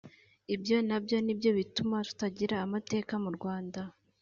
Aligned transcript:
ibyo 0.55 0.77
nabyo 0.87 1.17
nibyo 1.25 1.49
bituma 1.57 1.95
tutagira 2.07 2.55
amateka 2.65 3.13
mu 3.23 3.29
Rwanda 3.37 3.81